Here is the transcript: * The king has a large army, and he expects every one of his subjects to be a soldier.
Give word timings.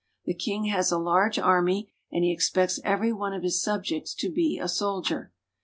* 0.15 0.25
The 0.25 0.33
king 0.33 0.63
has 0.65 0.91
a 0.91 0.97
large 0.97 1.37
army, 1.37 1.93
and 2.11 2.23
he 2.23 2.31
expects 2.31 2.79
every 2.83 3.13
one 3.13 3.33
of 3.33 3.43
his 3.43 3.61
subjects 3.61 4.15
to 4.15 4.31
be 4.31 4.57
a 4.57 4.67
soldier. 4.67 5.31